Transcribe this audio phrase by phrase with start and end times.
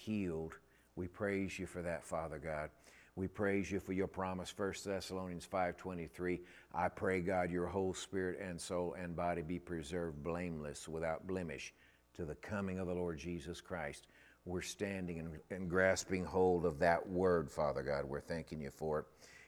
[0.00, 0.54] healed.
[0.96, 2.70] We praise you for that, Father God.
[3.16, 6.40] We praise you for your promise, 1 Thessalonians 5.23.
[6.74, 11.74] I pray, God, your whole spirit and soul and body be preserved blameless, without blemish,
[12.14, 14.06] to the coming of the Lord Jesus Christ.
[14.46, 18.04] We're standing and, and grasping hold of that word, Father God.
[18.04, 19.04] We're thanking you for it.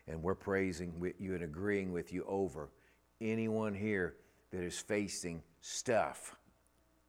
[0.07, 2.69] And we're praising you and agreeing with you over
[3.21, 4.17] anyone here
[4.51, 6.37] that is facing stuff,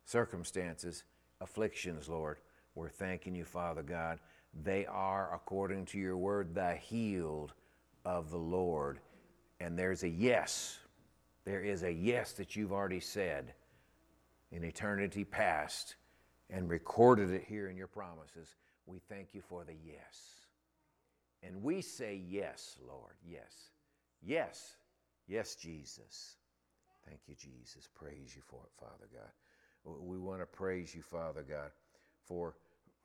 [0.06, 1.04] circumstances,
[1.42, 2.38] afflictions, Lord.
[2.76, 4.20] We're thanking you, Father God.
[4.64, 7.54] They are, according to your word, the healed
[8.06, 9.00] of the Lord.
[9.60, 10.80] And there's a yes.
[11.46, 13.54] There is a yes that you've already said
[14.52, 15.96] in eternity past
[16.50, 18.56] and recorded it here in your promises.
[18.86, 20.30] We thank you for the yes.
[21.42, 23.14] And we say yes, Lord.
[23.28, 23.72] Yes.
[24.22, 24.76] Yes.
[25.28, 26.38] Yes, Jesus.
[27.08, 27.90] Thank you, Jesus.
[27.94, 29.98] Praise you for it, Father God.
[30.02, 31.72] We want to praise you, Father God,
[32.26, 32.56] for,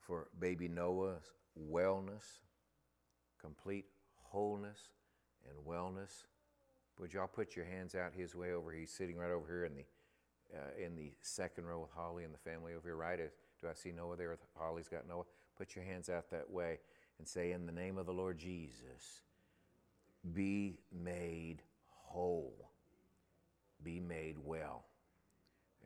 [0.09, 1.33] for baby Noah's
[1.71, 2.39] wellness,
[3.39, 4.79] complete wholeness
[5.47, 6.25] and wellness.
[6.99, 8.71] Would y'all put your hands out his way over?
[8.71, 9.85] He's sitting right over here in the
[10.51, 12.95] uh, in the second row with Holly and the family over here.
[12.95, 13.19] Right?
[13.19, 14.35] Do I see Noah there?
[14.57, 15.25] Holly's got Noah.
[15.55, 16.79] Put your hands out that way
[17.19, 19.21] and say, "In the name of the Lord Jesus,
[20.33, 22.71] be made whole,
[23.83, 24.85] be made well."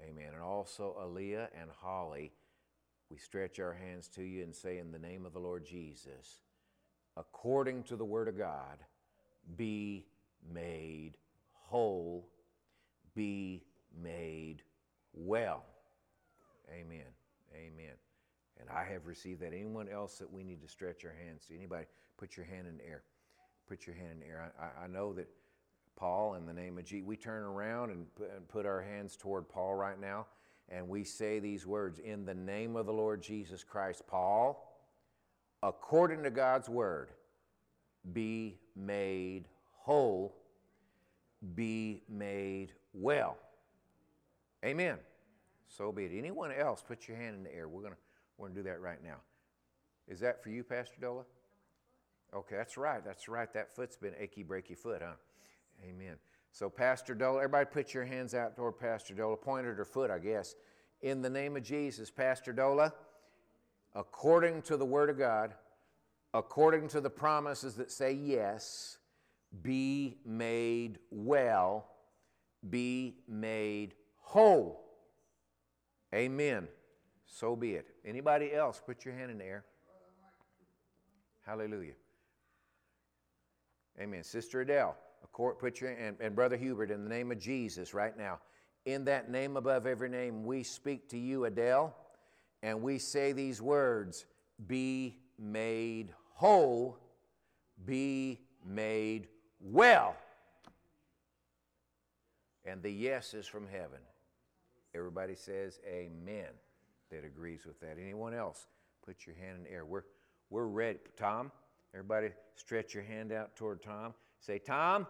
[0.02, 0.30] Amen.
[0.34, 2.32] And also Aaliyah and Holly
[3.14, 6.42] we stretch our hands to you and say, In the name of the Lord Jesus,
[7.16, 8.80] according to the Word of God,
[9.56, 10.08] be
[10.52, 11.12] made
[11.52, 12.28] whole,
[13.14, 13.62] be
[14.02, 14.64] made
[15.14, 15.64] well.
[16.72, 17.06] Amen.
[17.54, 17.94] Amen.
[18.60, 19.54] And I have received that.
[19.54, 21.56] Anyone else that we need to stretch our hands to?
[21.56, 21.86] Anybody?
[22.18, 23.04] Put your hand in the air.
[23.70, 24.52] Put your hand in the air.
[24.60, 25.28] I, I know that
[25.96, 28.08] Paul, in the name of Jesus, we turn around and
[28.48, 30.26] put our hands toward Paul right now
[30.70, 34.04] and we say these words in the name of the Lord Jesus Christ.
[34.08, 34.80] Paul,
[35.62, 37.10] according to God's word,
[38.12, 40.36] be made whole,
[41.56, 43.38] be made well.
[44.64, 44.98] Amen.
[45.68, 46.12] So be it.
[46.18, 47.68] Anyone else, put your hand in the air.
[47.68, 47.94] We're going
[48.38, 49.18] we're gonna do that right now.
[50.08, 51.24] Is that for you, Pastor Dola?
[52.34, 53.04] Okay, that's right.
[53.06, 53.52] That's right.
[53.54, 55.14] That foot's been achy, breaky foot, huh?
[55.84, 56.16] Amen.
[56.54, 60.12] So, Pastor Dola, everybody put your hands out toward Pastor Dola, point at her foot,
[60.12, 60.54] I guess.
[61.02, 62.94] In the name of Jesus, Pastor Dola,
[63.96, 65.56] according to the Word of God,
[66.32, 69.00] according to the promises that say yes,
[69.64, 71.88] be made well,
[72.70, 74.86] be made whole.
[76.14, 76.68] Amen.
[77.26, 77.88] So be it.
[78.06, 79.66] Anybody else, put your hand in the air.
[81.48, 81.94] Hallelujah.
[84.00, 84.24] Amen.
[84.24, 84.96] Sister Adele,
[85.32, 88.40] put your, and, and Brother Hubert, in the name of Jesus right now,
[88.86, 91.96] in that name above every name, we speak to you, Adele,
[92.62, 94.26] and we say these words
[94.68, 96.98] Be made whole,
[97.86, 99.28] be made
[99.60, 100.16] well.
[102.66, 104.00] And the yes is from heaven.
[104.96, 106.48] Everybody says amen
[107.12, 107.98] that agrees with that.
[108.02, 108.68] Anyone else?
[109.06, 109.86] Put your hand in the air.
[109.86, 110.04] We're,
[110.50, 111.00] we're ready.
[111.18, 111.52] Tom,
[111.94, 114.14] everybody stretch your hand out toward Tom.
[114.46, 115.08] Say, Tom,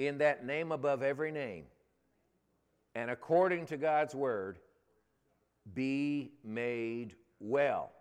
[0.00, 1.66] in that name above every name,
[2.96, 4.58] and according to God's word,
[5.72, 7.92] be made well,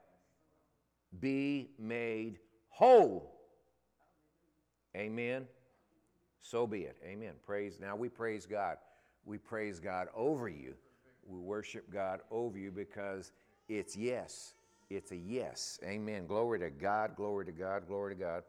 [1.19, 2.39] be made
[2.69, 3.35] whole.
[4.95, 5.45] Amen.
[6.41, 6.97] So be it.
[7.05, 7.33] Amen.
[7.45, 7.79] Praise.
[7.79, 8.77] Now we praise God.
[9.25, 10.73] We praise God over you.
[11.27, 13.33] We worship God over you because
[13.67, 14.55] it's yes.
[14.89, 15.79] It's a yes.
[15.83, 16.25] Amen.
[16.25, 17.15] Glory to God.
[17.15, 17.87] Glory to God.
[17.87, 18.43] Glory to God.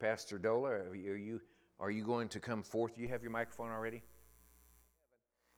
[0.00, 1.40] Pastor Dola, are you
[1.80, 2.98] are you going to come forth?
[2.98, 4.02] You have your microphone already?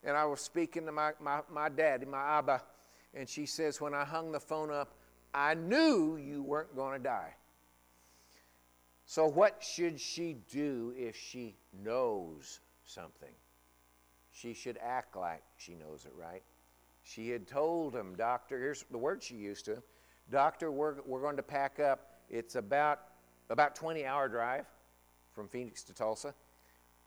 [0.02, 2.62] And I was speaking to my, my, my daddy, my Abba,
[3.14, 4.94] and she says, When I hung the phone up,
[5.34, 7.34] I knew you weren't going to die.
[9.06, 13.32] So, what should she do if she knows something?
[14.30, 16.42] She should act like she knows it, right?
[17.02, 19.82] She had told him, Doctor, here's the word she used to him
[20.30, 22.20] Doctor, we're, we're going to pack up.
[22.28, 23.00] It's about
[23.50, 24.64] about 20 hour drive
[25.32, 26.34] from Phoenix to Tulsa.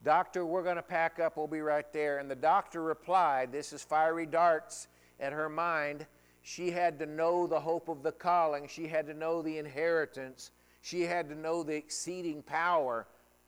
[0.04, 1.36] Doctor, we're going to pack up.
[1.36, 2.18] We'll be right there.
[2.18, 4.88] And the doctor replied, This is fiery darts
[5.18, 6.06] at her mind.
[6.42, 10.50] She had to know the hope of the calling, she had to know the inheritance,
[10.82, 13.06] she had to know the exceeding power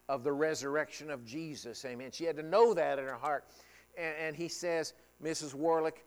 [0.08, 1.84] of the resurrection of Jesus.
[1.84, 2.10] Amen.
[2.10, 3.44] She had to know that in her heart.
[3.98, 5.54] And, and he says, Mrs.
[5.54, 6.04] Warlick,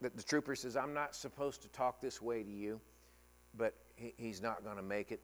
[0.00, 2.80] that the trooper says, I'm not supposed to talk this way to you,
[3.56, 5.20] but he, he's not going to make it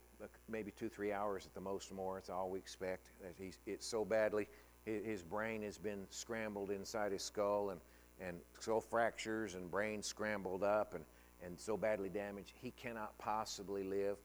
[0.48, 2.19] maybe two, three hours at the most more.
[2.19, 3.08] It's all we expect.
[3.38, 4.48] He's, it's so badly,
[4.84, 7.80] his brain has been scrambled inside his skull and,
[8.20, 10.94] and skull fractures and brain scrambled up.
[10.94, 11.04] And,
[11.44, 14.16] and so badly damaged, he cannot possibly live.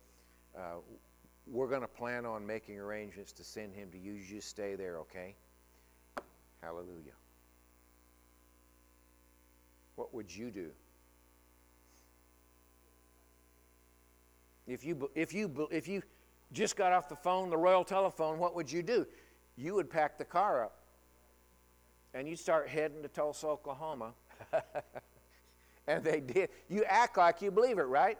[0.56, 0.78] Uh,
[1.48, 4.14] we're going to plan on making arrangements to send him to you.
[4.14, 5.36] You just stay there, okay?
[6.62, 7.14] Hallelujah.
[9.96, 10.70] What would you do?
[14.68, 16.02] If you, if you, if you
[16.52, 19.08] just got off the phone, the Royal Telephone, what would you do?
[19.56, 20.78] You would pack the car up
[22.14, 24.14] and you'd start heading to Tulsa, Oklahoma.
[25.88, 26.50] and they did.
[26.70, 28.18] You act like you believe it, right?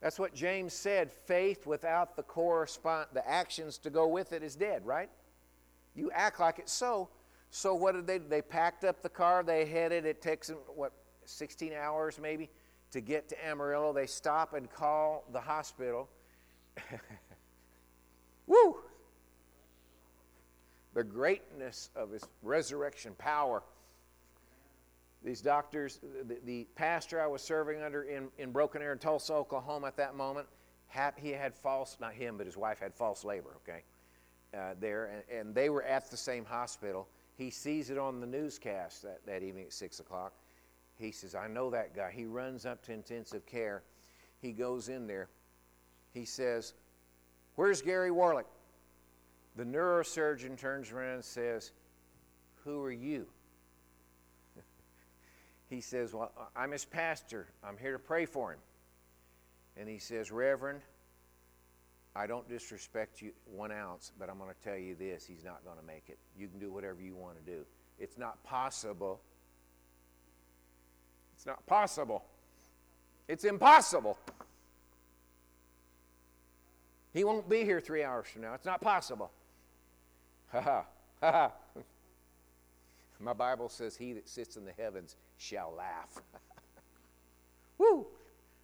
[0.00, 1.12] That's what James said.
[1.12, 5.10] Faith without the correspond the actions to go with it is dead, right?
[5.94, 7.08] You act like it's so.
[7.50, 10.92] So what did they they packed up the car, they headed, it takes them what
[11.24, 12.50] 16 hours maybe
[12.92, 13.92] to get to Amarillo.
[13.92, 16.08] They stop and call the hospital.
[18.46, 18.76] Woo!
[20.94, 23.62] The greatness of his resurrection power
[25.24, 29.86] these doctors, the, the, pastor I was serving under in, in Broken Arrow Tulsa, Oklahoma
[29.86, 30.48] at that moment,
[31.16, 33.82] he had false, not him, but his wife had false labor, okay,
[34.56, 37.08] uh, there, and, and, they were at the same hospital.
[37.36, 40.34] He sees it on the newscast that, that evening at 6 o'clock.
[41.02, 42.12] He says, I know that guy.
[42.14, 43.82] He runs up to intensive care.
[44.40, 45.28] He goes in there.
[46.12, 46.74] He says,
[47.56, 48.44] Where's Gary Warlick?
[49.56, 51.72] The neurosurgeon turns around and says,
[52.64, 53.26] Who are you?
[55.68, 57.48] he says, Well, I'm his pastor.
[57.64, 58.60] I'm here to pray for him.
[59.76, 60.82] And he says, Reverend,
[62.14, 65.64] I don't disrespect you one ounce, but I'm going to tell you this he's not
[65.64, 66.18] going to make it.
[66.38, 67.64] You can do whatever you want to do.
[67.98, 69.20] It's not possible.
[71.42, 72.24] It's not possible.
[73.26, 74.16] It's impossible.
[77.12, 78.54] He won't be here three hours from now.
[78.54, 79.32] It's not possible.
[80.52, 80.84] Ha ha.
[81.20, 81.52] Ha ha.
[83.18, 86.22] My Bible says, He that sits in the heavens shall laugh.
[87.78, 88.06] Woo!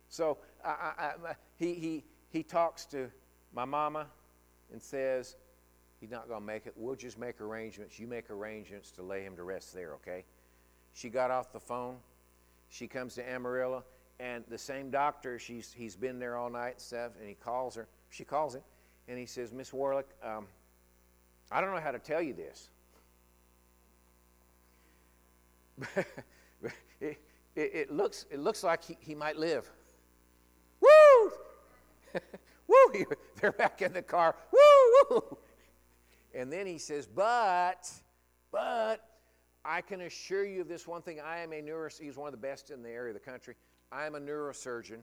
[0.09, 3.11] So I, I, I, he, he, he talks to
[3.53, 4.07] my mama
[4.73, 5.35] and says,
[5.99, 6.75] He's not going to make it.
[6.77, 7.99] We'll just make arrangements.
[7.99, 10.25] You make arrangements to lay him to rest there, okay?
[10.93, 11.97] She got off the phone.
[12.69, 13.85] She comes to Amarillo,
[14.21, 17.75] and the same doctor, she's, he's been there all night and stuff, and he calls
[17.77, 17.89] her.
[18.11, 18.63] She calls him,
[19.07, 20.47] and he says, Miss Warlick, um,
[21.51, 22.71] I don't know how to tell you this.
[25.97, 27.17] it, it,
[27.57, 29.71] it, looks, it looks like he, he might live.
[30.81, 31.33] Woo!
[32.67, 33.05] woo!
[33.41, 34.37] They're back in the car.
[34.53, 35.07] Woo!
[35.11, 35.39] Woo!
[36.35, 37.91] And then he says, but,
[38.53, 39.08] but,
[39.69, 41.21] I can assure you of this one thing.
[41.21, 42.03] I am a neurosurgeon.
[42.03, 43.55] He's one of the best in the area of the country.
[43.93, 45.01] I am a neurosurgeon,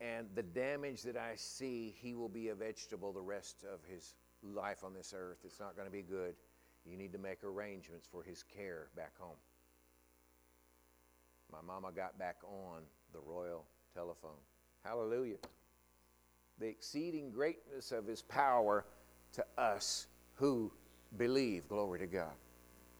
[0.00, 4.14] and the damage that I see, he will be a vegetable the rest of his
[4.42, 5.38] life on this earth.
[5.44, 6.34] It's not going to be good.
[6.84, 9.36] You need to make arrangements for his care back home
[11.52, 12.82] my mama got back on
[13.12, 13.64] the royal
[13.94, 14.38] telephone.
[14.84, 15.36] Hallelujah.
[16.58, 18.84] The exceeding greatness of his power
[19.32, 20.72] to us who
[21.16, 21.68] believe.
[21.68, 22.32] Glory to God.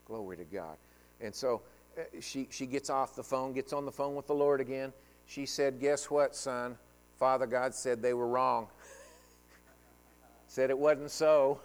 [0.04, 0.76] Glory to God.
[1.20, 1.62] And so
[1.98, 4.92] uh, she, she gets off the phone, gets on the phone with the Lord again.
[5.26, 6.76] She said, Guess what, son?
[7.18, 8.68] Father God said they were wrong.
[10.48, 11.60] said it wasn't so.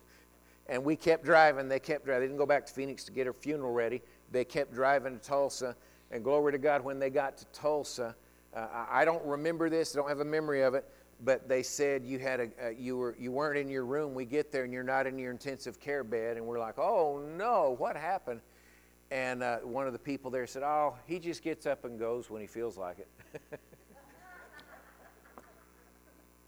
[0.68, 1.68] and we kept driving.
[1.68, 2.22] They kept driving.
[2.22, 4.00] They didn't go back to Phoenix to get her funeral ready.
[4.32, 5.76] They kept driving to Tulsa
[6.10, 8.14] and glory to God, when they got to Tulsa,
[8.54, 10.86] uh, I don't remember this, I don't have a memory of it,
[11.22, 14.14] but they said you had a, uh, you were you weren't in your room.
[14.14, 17.22] We get there and you're not in your intensive care bed, and we're like, oh
[17.36, 18.40] no, what happened?
[19.10, 22.28] And uh, one of the people there said, oh, he just gets up and goes
[22.28, 23.60] when he feels like it.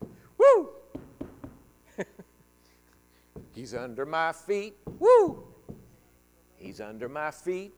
[0.39, 0.71] Woo!
[3.55, 4.77] He's under my feet.
[4.99, 5.45] Woo!
[6.57, 7.73] He's under my feet.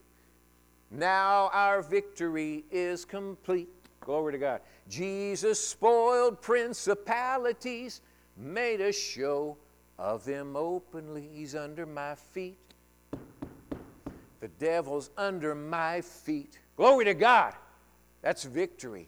[0.91, 3.69] Now our victory is complete.
[4.01, 4.61] Glory to God.
[4.89, 8.01] Jesus spoiled principalities,
[8.37, 9.57] made a show
[9.97, 11.29] of them openly.
[11.33, 12.57] He's under my feet.
[14.43, 16.59] The devil's under my feet.
[16.75, 17.53] Glory to God.
[18.21, 19.07] That's victory.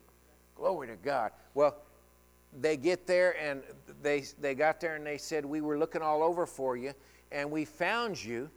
[0.55, 1.31] Glory to God.
[1.53, 1.75] Well,
[2.57, 3.61] they get there and
[4.01, 6.93] they, they got there and they said, We were looking all over for you
[7.33, 8.49] and we found you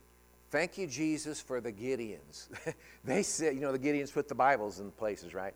[0.50, 2.49] Thank you, Jesus, for the Gideons.
[3.04, 5.52] they said, you know, the Gideons put the Bibles in places, right?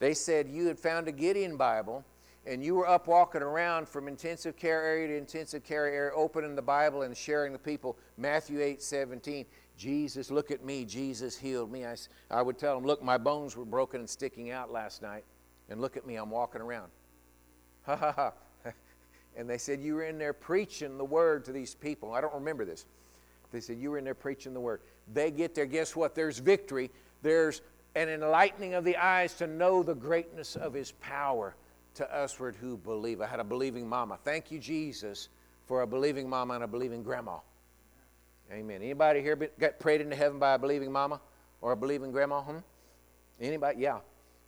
[0.00, 2.04] They said you had found a Gideon Bible
[2.46, 6.54] and you were up walking around from intensive care area to intensive care area, opening
[6.54, 7.96] the Bible and sharing the people.
[8.18, 9.46] Matthew 8 17.
[9.76, 10.84] Jesus, look at me.
[10.84, 11.84] Jesus healed me.
[11.84, 11.96] I,
[12.30, 15.24] I would tell them, look, my bones were broken and sticking out last night.
[15.68, 16.90] And look at me, I'm walking around.
[17.86, 18.32] Ha ha ha.
[19.36, 22.12] And they said, You were in there preaching the word to these people.
[22.12, 22.86] I don't remember this.
[23.52, 24.80] They said, You were in there preaching the word.
[25.12, 26.14] They get there, guess what?
[26.14, 26.90] There's victory.
[27.22, 27.60] There's
[27.94, 31.54] an enlightening of the eyes to know the greatness of his power
[31.94, 33.20] to usward who believe.
[33.20, 34.18] I had a believing mama.
[34.24, 35.28] Thank you, Jesus,
[35.66, 37.38] for a believing mama and a believing grandma.
[38.52, 38.82] Amen.
[38.82, 41.20] Anybody here got prayed into heaven by a believing mama
[41.60, 42.42] or a believing grandma?
[42.42, 42.58] Hmm?
[43.40, 43.80] Anybody?
[43.80, 43.98] Yeah.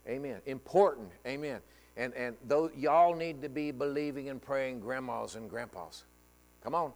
[0.06, 0.40] Amen.
[0.46, 1.10] Important.
[1.26, 1.60] Amen.
[1.96, 6.04] And and those y'all need to be believing and praying grandmas and grandpas.
[6.62, 6.92] Come on.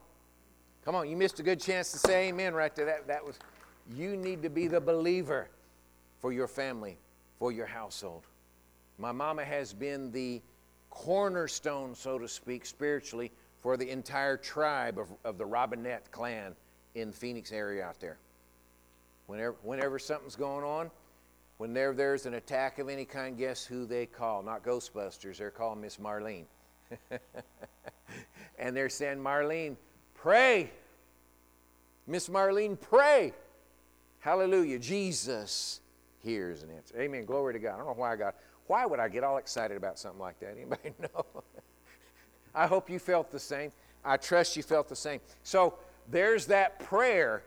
[0.84, 1.08] Come on.
[1.08, 2.86] You missed a good chance to say amen right there.
[2.86, 3.38] That that was
[3.94, 5.48] you need to be the believer
[6.20, 6.98] for your family,
[7.38, 8.26] for your household.
[8.98, 10.42] My mama has been the
[10.90, 16.54] cornerstone, so to speak, spiritually, for the entire tribe of, of the Robinette clan
[16.94, 18.18] in the Phoenix area out there.
[19.26, 20.90] Whenever, whenever something's going on,
[21.58, 24.42] whenever there's an attack of any kind, guess who they call?
[24.42, 26.46] Not Ghostbusters, they're calling Miss Marlene.
[28.58, 29.76] and they're saying, Marlene,
[30.14, 30.70] pray.
[32.06, 33.32] Miss Marlene, pray.
[34.20, 34.78] Hallelujah.
[34.78, 35.80] Jesus
[36.22, 36.96] hears and answers.
[36.98, 37.24] Amen.
[37.24, 37.74] Glory to God.
[37.74, 38.34] I don't know why I got.
[38.66, 40.50] Why would I get all excited about something like that?
[40.56, 41.24] Anybody know?
[42.54, 43.72] I hope you felt the same.
[44.04, 45.20] I trust you felt the same.
[45.42, 45.74] So
[46.08, 47.42] there's that prayer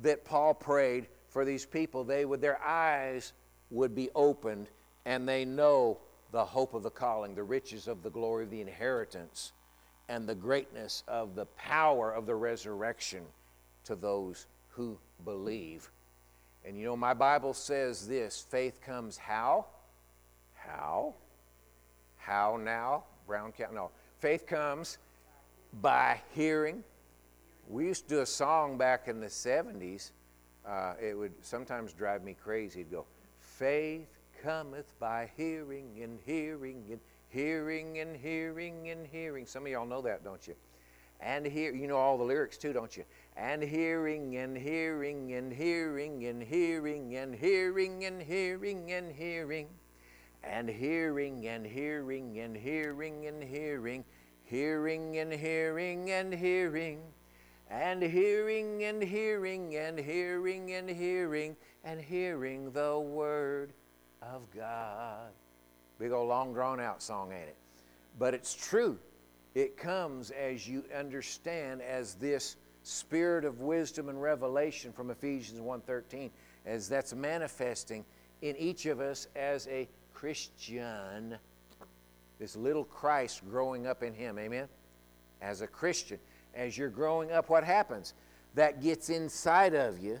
[0.00, 2.04] that Paul prayed for these people.
[2.04, 3.32] They would their eyes
[3.70, 4.68] would be opened
[5.04, 5.98] and they know
[6.32, 9.52] the hope of the calling, the riches of the glory of the inheritance,
[10.08, 13.22] and the greatness of the power of the resurrection
[13.84, 15.90] to those who believe.
[16.64, 19.66] And you know, my Bible says this faith comes how?
[20.54, 21.14] How?
[22.16, 23.04] How now?
[23.26, 23.74] Brown County?
[23.74, 23.90] No.
[24.18, 24.98] Faith comes
[25.80, 26.82] by hearing.
[27.68, 30.10] We used to do a song back in the 70s.
[30.66, 32.80] Uh, it would sometimes drive me crazy.
[32.80, 33.06] It'd go,
[33.38, 34.08] Faith
[34.42, 39.46] cometh by hearing and hearing and hearing and hearing and hearing.
[39.46, 40.54] Some of y'all know that, don't you?
[41.20, 43.04] And hear, you know all the lyrics too, don't you?
[43.36, 49.68] And hearing and hearing and hearing and hearing and hearing and hearing and hearing
[50.42, 54.04] and hearing and hearing and hearing and hearing,
[54.44, 57.00] hearing and hearing and hearing,
[57.74, 63.72] and hearing and hearing and hearing and hearing and hearing the word
[64.22, 65.30] of God.
[65.98, 67.56] Big old long drawn out song, ain't it?
[68.16, 68.96] But it's true.
[69.56, 72.54] It comes as you understand as this
[72.84, 76.30] spirit of wisdom and revelation from Ephesians 1:13
[76.66, 78.04] as that's manifesting
[78.42, 81.36] in each of us as a Christian,
[82.38, 84.68] this little Christ growing up in him, amen?
[85.40, 86.20] As a Christian,
[86.54, 88.14] as you're growing up, what happens?
[88.54, 90.20] That gets inside of you.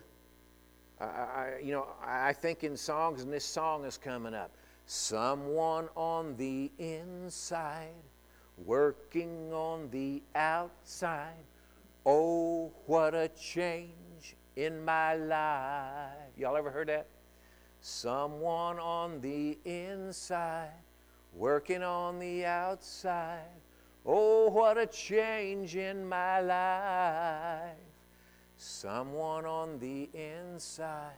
[1.00, 4.50] I, I, you know, I think in songs, and this song is coming up.
[4.86, 7.94] Someone on the inside,
[8.64, 11.44] working on the outside.
[12.04, 16.10] Oh, what a change in my life.
[16.36, 17.06] Y'all ever heard that?
[17.80, 20.72] Someone on the inside,
[21.34, 23.40] working on the outside.
[24.06, 27.76] Oh, what a change in my life.
[28.56, 31.12] Someone on the inside,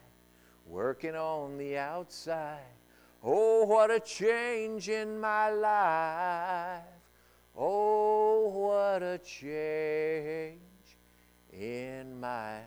[0.67, 2.61] working on the outside.
[3.23, 6.83] Oh, what a change in my life.
[7.57, 10.61] Oh, what a change
[11.53, 12.61] in my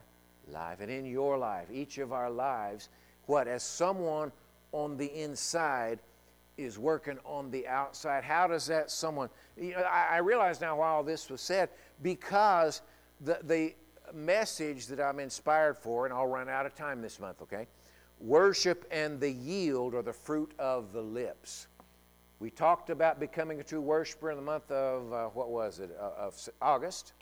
[0.51, 2.89] life and in your life, each of our lives
[3.29, 3.47] what?
[3.47, 4.31] As someone
[4.71, 5.99] on the inside
[6.59, 8.23] is working on the outside.
[8.23, 11.69] How does that someone, you know, I, I realize now why all this was said
[12.01, 12.81] because
[13.21, 13.73] the, the
[14.13, 17.67] message that I'm inspired for, and I'll run out of time this month, okay?
[18.19, 21.67] Worship and the yield are the fruit of the lips.
[22.39, 25.95] We talked about becoming a true worshiper in the month of, uh, what was it,
[25.99, 27.13] uh, of August.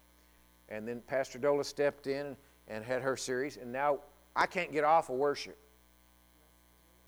[0.70, 2.36] And then Pastor Dola stepped in
[2.68, 3.58] and had her series.
[3.58, 4.00] And now
[4.36, 5.58] I can't get off of worship.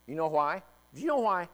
[0.07, 0.63] You know why?
[0.93, 1.47] Do you know why?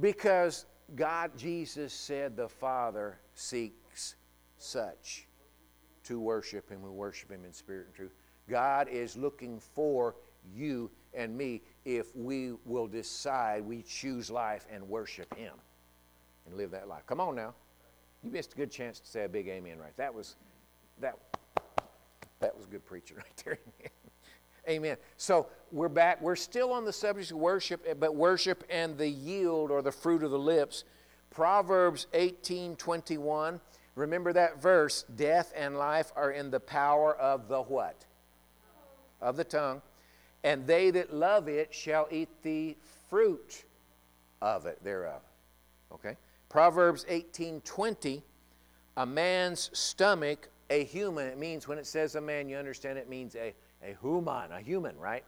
[0.00, 4.14] Because God, Jesus said the Father seeks
[4.56, 5.26] such
[6.04, 6.82] to worship Him.
[6.82, 8.14] We worship Him in spirit and truth.
[8.48, 10.16] God is looking for
[10.54, 15.54] you and me if we will decide we choose life and worship Him
[16.46, 17.04] and live that life.
[17.06, 17.54] Come on now.
[18.22, 19.96] You missed a good chance to say a big amen right.
[19.96, 20.36] That was
[21.00, 21.16] that
[22.40, 23.58] that was good preaching right there.
[24.68, 24.98] Amen.
[25.16, 26.20] So we're back.
[26.20, 29.92] We're still on the subject of worship, eh, but worship and the yield or the
[29.92, 30.84] fruit of the lips.
[31.30, 33.60] Proverbs 18 21.
[33.94, 38.04] Remember that verse death and life are in the power of the what?
[39.22, 39.80] Of the tongue.
[40.44, 42.76] And they that love it shall eat the
[43.08, 43.64] fruit
[44.42, 45.22] of it thereof.
[45.92, 46.16] Okay?
[46.50, 48.22] Proverbs 18 20.
[48.98, 53.08] A man's stomach, a human, it means when it says a man, you understand it
[53.08, 55.24] means a a human, a human, right?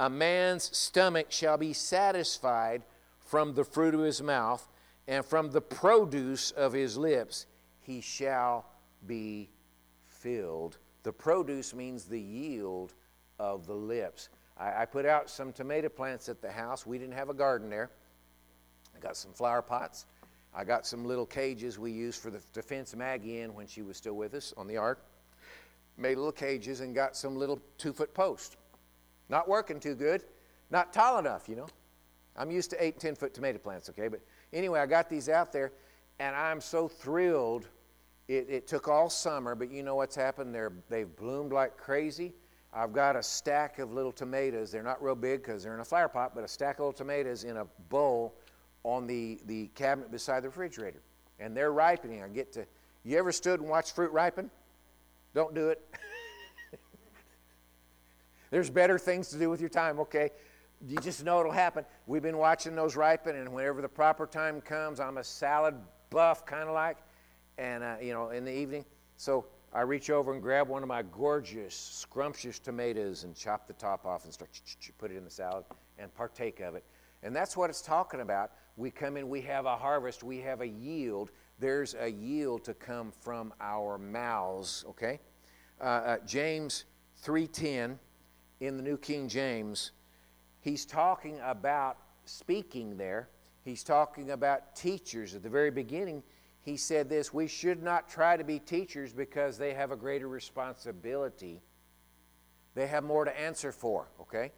[0.00, 2.82] A man's stomach shall be satisfied
[3.18, 4.66] from the fruit of his mouth,
[5.06, 7.46] and from the produce of his lips
[7.80, 8.66] he shall
[9.06, 9.50] be
[10.06, 10.78] filled.
[11.02, 12.94] The produce means the yield
[13.38, 14.30] of the lips.
[14.56, 16.86] I, I, put out some tomato plants at the house.
[16.86, 17.90] We didn't have a garden there.
[18.96, 20.06] I got some flower pots.
[20.54, 23.82] I got some little cages we used for the, to fence Maggie in when she
[23.82, 25.04] was still with us on the ark.
[25.96, 28.56] Made little cages and got some little two foot posts.
[29.28, 30.24] Not working too good.
[30.70, 31.68] Not tall enough, you know.
[32.36, 34.08] I'm used to eight, ten foot tomato plants, okay?
[34.08, 34.20] But
[34.52, 35.72] anyway, I got these out there
[36.18, 37.68] and I'm so thrilled.
[38.26, 40.54] It, it took all summer, but you know what's happened?
[40.54, 42.32] They're, they've bloomed like crazy.
[42.72, 44.72] I've got a stack of little tomatoes.
[44.72, 46.92] They're not real big because they're in a flower pot, but a stack of little
[46.92, 48.34] tomatoes in a bowl
[48.82, 51.00] on the, the cabinet beside the refrigerator.
[51.38, 52.22] And they're ripening.
[52.22, 52.66] I get to,
[53.04, 54.50] you ever stood and watched fruit ripen?
[55.34, 55.82] Don't do it.
[58.50, 60.30] There's better things to do with your time, okay?
[60.86, 61.84] You just know it'll happen.
[62.06, 65.74] We've been watching those ripen, and whenever the proper time comes, I'm a salad
[66.10, 66.98] buff, kind of like,
[67.58, 68.84] and, uh, you know, in the evening.
[69.16, 73.72] So I reach over and grab one of my gorgeous, scrumptious tomatoes and chop the
[73.72, 74.50] top off and start
[74.98, 75.64] put it in the salad
[75.98, 76.84] and partake of it.
[77.24, 78.52] And that's what it's talking about.
[78.76, 81.32] We come in, we have a harvest, we have a yield.
[81.58, 85.20] There's a yield to come from our mouths, okay?
[85.80, 86.84] Uh, uh, James
[87.22, 87.98] 3:10
[88.60, 89.92] in the New King James,
[90.60, 93.28] he's talking about speaking there.
[93.62, 95.34] He's talking about teachers.
[95.34, 96.22] At the very beginning,
[96.62, 100.28] he said this we should not try to be teachers because they have a greater
[100.28, 101.62] responsibility.
[102.74, 104.52] They have more to answer for, okay?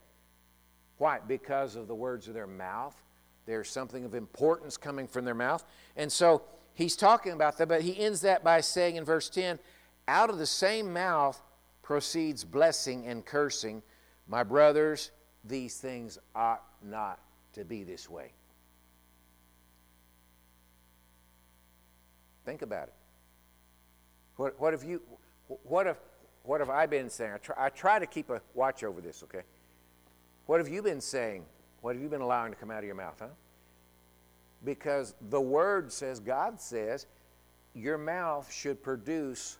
[0.98, 1.20] Why?
[1.26, 3.00] Because of the words of their mouth.
[3.44, 5.64] There's something of importance coming from their mouth.
[5.96, 6.42] And so
[6.76, 9.58] he's talking about that, but he ends that by saying in verse 10
[10.06, 11.40] out of the same mouth
[11.82, 13.82] proceeds blessing and cursing.
[14.28, 15.10] My brothers,
[15.44, 17.18] these things ought not
[17.54, 18.32] to be this way.
[22.44, 22.94] Think about it.
[24.36, 25.02] What, what have you,
[25.64, 25.98] what have,
[26.44, 27.32] what have I been saying?
[27.32, 29.42] I try, I try to keep a watch over this, okay?
[30.46, 31.44] What have you been saying?
[31.80, 33.26] What have you been allowing to come out of your mouth, huh?
[34.64, 37.06] Because the Word says, God says,
[37.74, 39.58] your mouth should produce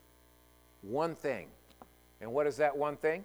[0.82, 1.48] one thing.
[2.20, 3.24] And what is that one thing?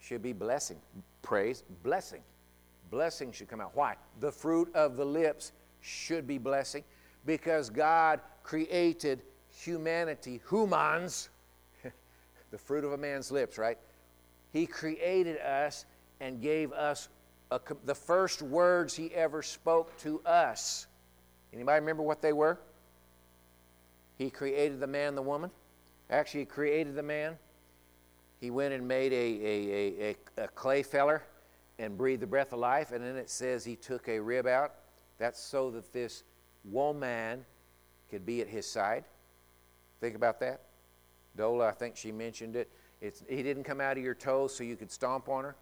[0.00, 0.78] Should be blessing.
[1.22, 2.20] Praise, blessing.
[2.90, 3.72] Blessing should come out.
[3.74, 3.96] Why?
[4.20, 6.84] The fruit of the lips should be blessing
[7.26, 11.30] because God created humanity, humans,
[12.50, 13.78] the fruit of a man's lips, right?
[14.52, 15.84] He created us
[16.20, 17.08] and gave us
[17.50, 20.86] a, the first words he ever spoke to us.
[21.52, 22.58] Anybody remember what they were?
[24.18, 25.50] He created the man, the woman.
[26.10, 27.36] Actually, he created the man.
[28.40, 31.22] He went and made a, a, a, a clay feller
[31.78, 32.92] and breathed the breath of life.
[32.92, 34.74] And then it says he took a rib out.
[35.18, 36.24] That's so that this
[36.64, 37.44] woman
[38.10, 39.04] could be at his side.
[40.00, 40.62] Think about that.
[41.36, 42.70] Dola, I think she mentioned it.
[43.00, 45.56] It's, he didn't come out of your toes so you could stomp on her.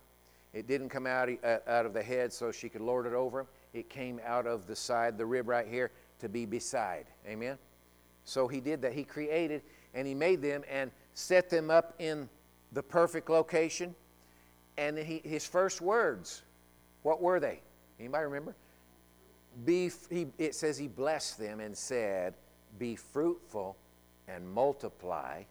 [0.53, 3.47] It didn't come out, uh, out of the head so she could lord it over.
[3.73, 7.07] It came out of the side, the rib right here, to be beside.
[7.27, 7.57] Amen?
[8.25, 8.93] So he did that.
[8.93, 9.62] He created
[9.95, 12.29] and he made them and set them up in
[12.73, 13.95] the perfect location.
[14.77, 16.43] And he, his first words,
[17.03, 17.61] what were they?
[17.99, 18.55] Anybody remember?
[19.65, 22.35] Be, he, it says he blessed them and said,
[22.79, 23.77] Be fruitful
[24.29, 25.43] and multiply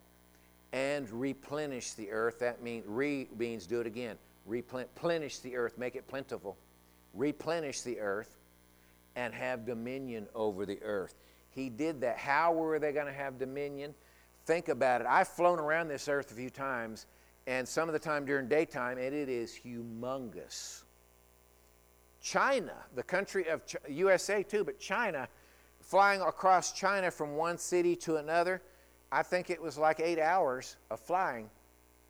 [0.73, 2.39] and replenish the earth.
[2.39, 4.17] That re means do it again.
[4.45, 6.57] Replenish the earth, make it plentiful.
[7.13, 8.37] Replenish the earth
[9.15, 11.15] and have dominion over the earth.
[11.49, 12.17] He did that.
[12.17, 13.93] How were they going to have dominion?
[14.45, 15.07] Think about it.
[15.07, 17.05] I've flown around this earth a few times,
[17.45, 20.83] and some of the time during daytime, and it is humongous.
[22.21, 25.27] China, the country of Ch- USA too, but China,
[25.79, 28.61] flying across China from one city to another,
[29.11, 31.49] I think it was like eight hours of flying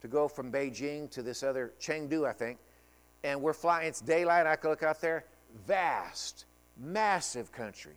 [0.01, 2.57] to go from Beijing to this other Chengdu, I think.
[3.23, 5.25] And we're flying, it's daylight, I could look out there,
[5.67, 6.45] vast,
[6.77, 7.93] massive country.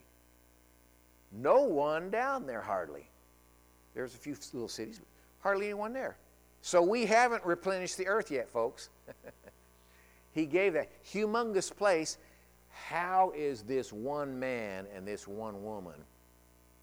[1.31, 3.09] No one down there hardly.
[3.93, 5.07] There's a few little cities, but
[5.41, 6.17] hardly anyone there.
[6.61, 8.89] So we haven't replenished the earth yet, folks.
[10.35, 12.17] He gave that humongous place.
[12.69, 15.95] How is this one man and this one woman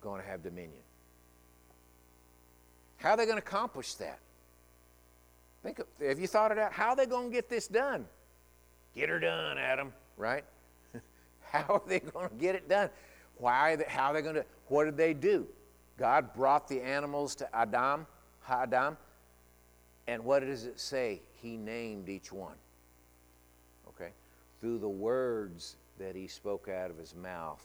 [0.01, 0.81] going to have dominion?
[2.97, 4.17] How are they going to accomplish that?
[5.63, 6.73] Think of, have you thought it out?
[6.73, 8.05] How are they going to get this done?
[8.93, 10.43] Get her done, Adam, right?
[11.41, 12.89] how are they going to get it done?
[13.37, 15.47] Why how are they going to, what did they do?
[15.97, 18.05] God brought the animals to Adam,
[18.47, 18.97] Adam,
[20.07, 21.21] and what does it say?
[21.41, 22.55] He named each one.
[23.89, 24.11] Okay?
[24.59, 27.63] Through the words that he spoke out of his mouth,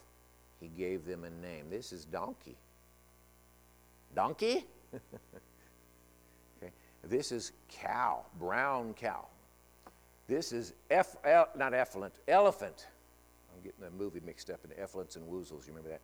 [0.60, 1.66] he gave them a name.
[1.70, 2.56] This is donkey.
[4.14, 4.64] Donkey?
[7.04, 9.26] This is cow, brown cow.
[10.26, 12.86] This is F, not heffalump, elephant.
[13.54, 15.66] I'm getting the movie mixed up in heffalumps and woozles.
[15.66, 16.00] You remember that?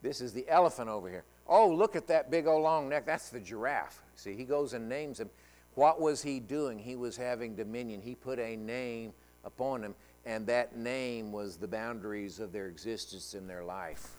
[0.00, 1.24] This is the elephant over here.
[1.46, 3.04] Oh, look at that big old long neck.
[3.04, 4.02] That's the giraffe.
[4.14, 5.28] See, he goes and names him.
[5.74, 6.78] What was he doing?
[6.78, 8.00] He was having dominion.
[8.00, 9.12] He put a name
[9.44, 14.16] upon them, and that name was the boundaries of their existence in their life.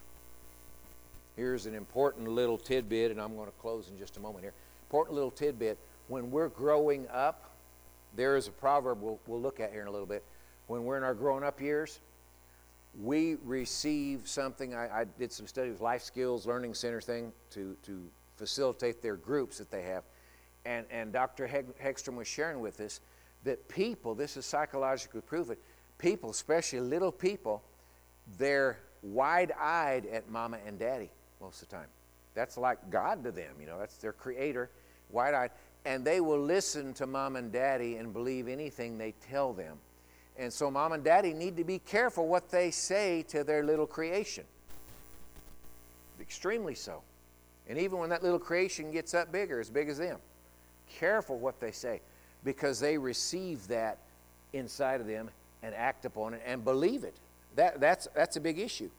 [1.35, 4.53] Here's an important little tidbit, and I'm going to close in just a moment here.
[4.83, 5.77] Important little tidbit.
[6.09, 7.51] When we're growing up,
[8.15, 10.23] there is a proverb we'll, we'll look at here in a little bit.
[10.67, 11.99] When we're in our growing up years,
[13.01, 14.73] we receive something.
[14.73, 18.03] I, I did some study with Life Skills Learning Center thing to, to
[18.37, 20.03] facilitate their groups that they have.
[20.65, 21.47] And, and Dr.
[21.81, 23.01] Hegstrom was sharing with us
[23.43, 25.57] that people, this is psychologically proven,
[25.99, 27.63] people, especially little people,
[28.37, 31.87] they're wide eyed at mama and daddy most of the time.
[32.33, 34.69] That's like God to them, you know, that's their creator,
[35.09, 35.51] wide eyed.
[35.85, 39.77] And they will listen to mom and daddy and believe anything they tell them.
[40.37, 43.87] And so, mom and daddy need to be careful what they say to their little
[43.87, 44.45] creation.
[46.21, 47.01] Extremely so.
[47.67, 50.19] And even when that little creation gets up bigger, as big as them,
[50.89, 52.01] careful what they say
[52.43, 53.97] because they receive that
[54.53, 55.29] inside of them
[55.61, 57.15] and act upon it and believe it.
[57.55, 58.89] That, that's, that's a big issue.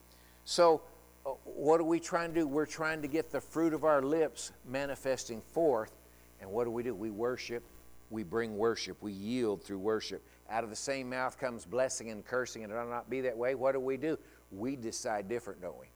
[0.45, 0.83] So,
[1.25, 2.47] uh, what are we trying to do?
[2.47, 5.93] We're trying to get the fruit of our lips manifesting forth.
[6.41, 6.95] And what do we do?
[6.95, 7.63] We worship.
[8.11, 8.97] We bring worship.
[9.03, 10.23] We yield through worship.
[10.51, 13.55] Out of the same mouth comes blessing and cursing, and it'll not be that way.
[13.55, 14.19] What do we do?
[14.51, 15.87] We decide different, don't we?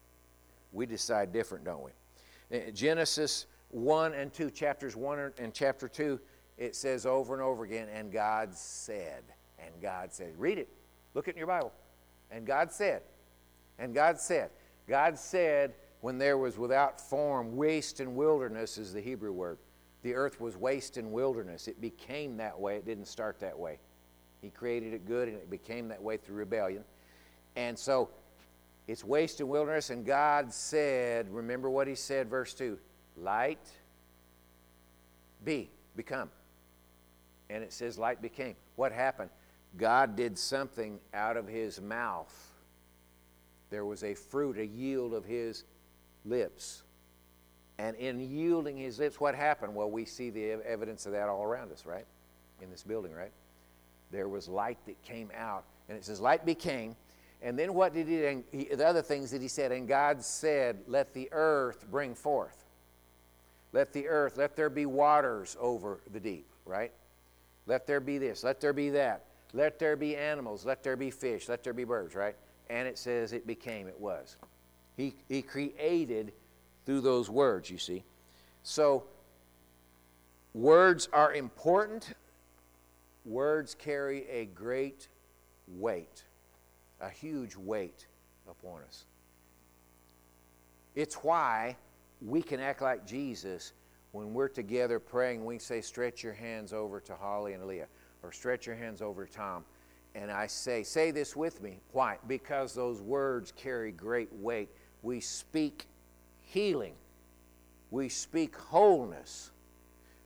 [0.72, 1.90] We decide different, don't we?
[2.56, 6.20] Uh, Genesis 1 and 2, chapters 1 and chapter 2
[6.56, 9.22] it says over and over again, and God said,
[9.58, 10.34] and God said.
[10.38, 10.68] Read it.
[11.14, 11.72] Look at in your Bible.
[12.30, 13.02] And God said,
[13.78, 14.50] and God said.
[14.88, 19.58] God said when there was without form, waste and wilderness is the Hebrew word.
[20.04, 21.66] The earth was waste and wilderness.
[21.66, 22.76] It became that way.
[22.76, 23.80] It didn't start that way.
[24.40, 26.84] He created it good and it became that way through rebellion.
[27.56, 28.10] And so
[28.86, 32.78] it's waste and wilderness, and God said, remember what He said, verse 2
[33.16, 33.66] light
[35.44, 36.30] be, become
[37.50, 38.56] and it says light became.
[38.76, 39.30] What happened?
[39.76, 42.32] God did something out of his mouth.
[43.70, 45.64] There was a fruit, a yield of his
[46.24, 46.82] lips.
[47.78, 49.74] And in yielding his lips, what happened?
[49.74, 52.06] Well, we see the evidence of that all around us, right?
[52.62, 53.32] In this building, right?
[54.10, 55.64] There was light that came out.
[55.88, 56.94] And it says, light became.
[57.42, 60.24] And then what did he, and he, the other things that he said, and God
[60.24, 62.64] said, let the earth bring forth.
[63.72, 66.92] Let the earth, let there be waters over the deep, right?
[67.66, 69.24] Let there be this, let there be that.
[69.52, 72.36] Let there be animals, let there be fish, let there be birds, right?
[72.70, 74.36] And it says it became, it was.
[74.96, 76.32] He, he created
[76.86, 78.04] through those words, you see.
[78.62, 79.04] So,
[80.52, 82.14] words are important.
[83.24, 85.08] Words carry a great
[85.66, 86.24] weight,
[87.00, 88.06] a huge weight
[88.48, 89.04] upon us.
[90.94, 91.76] It's why
[92.20, 93.72] we can act like Jesus
[94.12, 97.88] when we're together praying, we say, stretch your hands over to Holly and Leah,
[98.22, 99.64] or stretch your hands over to Tom.
[100.14, 101.80] And I say, say this with me.
[101.90, 102.18] Why?
[102.28, 104.68] Because those words carry great weight.
[105.02, 105.86] We speak
[106.44, 106.94] healing,
[107.90, 109.50] we speak wholeness,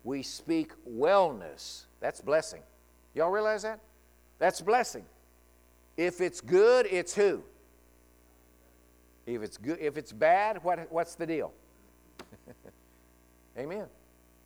[0.05, 1.85] we speak wellness.
[2.01, 2.63] That's blessing.
[3.15, 3.81] Y'all realize that?
[4.39, 5.05] That's blessing.
[5.97, 7.43] If it's good, it's who?
[9.27, 11.53] If it's good, if it's bad, what, what's the deal?
[13.59, 13.87] Amen.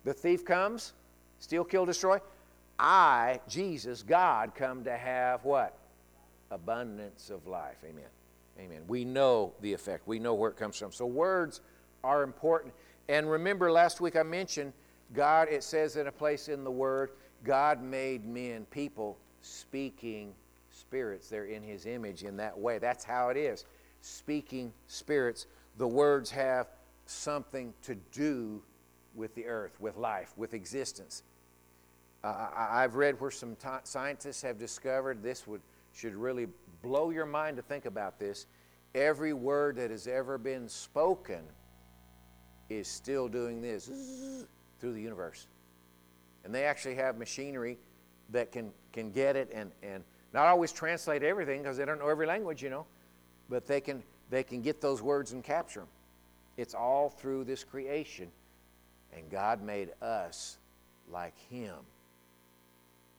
[0.03, 0.93] The thief comes,
[1.39, 2.19] steal, kill, destroy.
[2.77, 5.77] I, Jesus, God, come to have what?
[6.51, 7.77] Abundance of life.
[7.87, 8.03] Amen.
[8.59, 8.83] Amen.
[8.87, 10.91] We know the effect, we know where it comes from.
[10.91, 11.61] So, words
[12.03, 12.73] are important.
[13.09, 14.73] And remember, last week I mentioned
[15.13, 17.11] God, it says in a place in the Word,
[17.43, 20.33] God made men, people, speaking
[20.69, 21.29] spirits.
[21.29, 22.79] They're in His image in that way.
[22.79, 23.65] That's how it is.
[24.01, 25.47] Speaking spirits.
[25.77, 26.67] The words have
[27.05, 28.61] something to do
[29.15, 31.23] with the earth, with life, with existence.
[32.23, 35.61] Uh, I've read where some t- scientists have discovered this would
[35.93, 36.47] should really
[36.83, 38.45] blow your mind to think about this.
[38.93, 41.41] Every word that has ever been spoken
[42.69, 43.87] is still doing this
[44.79, 45.47] through the universe.
[46.45, 47.79] And they actually have machinery
[48.29, 52.09] that can, can get it and, and not always translate everything because they don't know
[52.09, 52.85] every language, you know,
[53.49, 55.89] but they can, they can get those words and capture them.
[56.57, 58.29] It's all through this creation
[59.15, 60.57] and God made us
[61.11, 61.75] like Him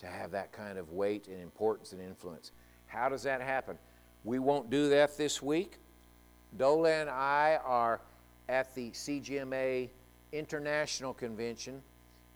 [0.00, 2.52] to have that kind of weight and importance and influence.
[2.94, 3.76] How does that happen?
[4.24, 5.78] We won't do that this week.
[6.56, 8.00] Dola and I are
[8.48, 9.88] at the CGMA
[10.32, 11.82] International Convention.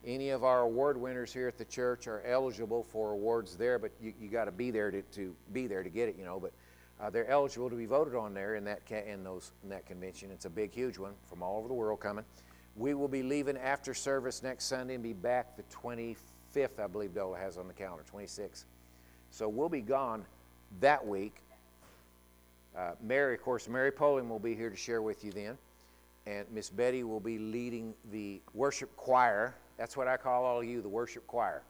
[0.04, 3.92] Any of our award winners here at the church are eligible for awards there, but
[4.02, 6.40] you, you got to be there to, to be there to get it, you know.
[6.40, 6.52] But
[7.00, 10.30] uh, they're eligible to be voted on there in that in those in that convention.
[10.32, 12.24] It's a big, huge one from all over the world coming.
[12.76, 17.10] We will be leaving after service next Sunday and be back the 25th, I believe
[17.10, 18.64] Dola has on the calendar, 26th.
[19.30, 20.24] So we'll be gone
[20.80, 21.36] that week.
[22.76, 25.58] Uh, Mary, of course, Mary Poling will be here to share with you then.
[26.26, 29.54] And Miss Betty will be leading the worship choir.
[29.78, 31.62] That's what I call all of you, the worship choir.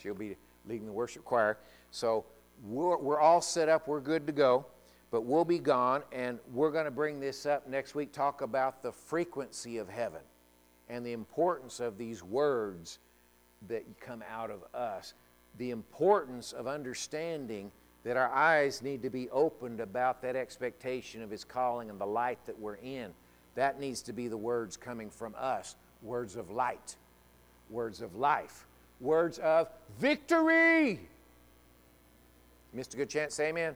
[0.00, 1.58] She'll be leading the worship choir.
[1.90, 2.24] So
[2.64, 4.66] we're, we're all set up, we're good to go,
[5.10, 8.82] but we'll be gone, and we're going to bring this up next week, talk about
[8.82, 10.22] the frequency of heaven
[10.88, 12.98] and the importance of these words
[13.68, 15.14] that come out of us,
[15.58, 17.70] the importance of understanding
[18.06, 22.06] that our eyes need to be opened about that expectation of His calling and the
[22.06, 23.10] light that we're in.
[23.56, 26.94] That needs to be the words coming from us words of light,
[27.68, 28.64] words of life,
[29.00, 31.00] words of victory.
[32.72, 33.74] Missed a good chance, say amen.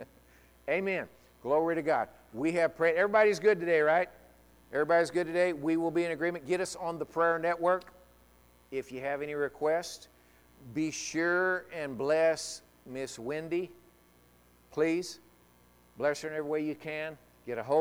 [0.70, 1.06] amen.
[1.42, 2.08] Glory to God.
[2.32, 2.96] We have prayed.
[2.96, 4.08] Everybody's good today, right?
[4.72, 5.52] Everybody's good today.
[5.52, 6.46] We will be in agreement.
[6.46, 7.92] Get us on the prayer network
[8.70, 10.08] if you have any requests.
[10.72, 13.70] Be sure and bless Miss Wendy.
[14.70, 15.20] Please
[15.96, 17.16] bless her in every way you can.
[17.46, 17.78] Get a hold